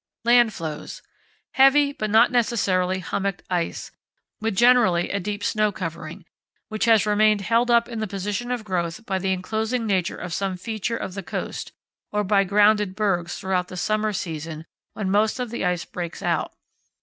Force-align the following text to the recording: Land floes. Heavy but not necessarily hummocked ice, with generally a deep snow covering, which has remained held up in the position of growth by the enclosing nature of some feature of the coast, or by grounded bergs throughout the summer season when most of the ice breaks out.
Land 0.23 0.51
floes. 0.51 1.03
Heavy 1.51 1.91
but 1.93 2.09
not 2.09 2.31
necessarily 2.31 3.01
hummocked 3.01 3.43
ice, 3.51 3.91
with 4.39 4.55
generally 4.55 5.11
a 5.11 5.19
deep 5.19 5.43
snow 5.43 5.71
covering, 5.71 6.25
which 6.69 6.85
has 6.85 7.05
remained 7.05 7.41
held 7.41 7.69
up 7.69 7.87
in 7.87 7.99
the 7.99 8.07
position 8.07 8.49
of 8.49 8.63
growth 8.63 9.05
by 9.05 9.19
the 9.19 9.31
enclosing 9.31 9.85
nature 9.85 10.17
of 10.17 10.33
some 10.33 10.57
feature 10.57 10.97
of 10.97 11.13
the 11.13 11.21
coast, 11.21 11.71
or 12.11 12.23
by 12.23 12.43
grounded 12.43 12.95
bergs 12.95 13.37
throughout 13.37 13.67
the 13.67 13.77
summer 13.77 14.11
season 14.11 14.65
when 14.93 15.11
most 15.11 15.39
of 15.39 15.51
the 15.51 15.63
ice 15.63 15.85
breaks 15.85 16.23
out. 16.23 16.51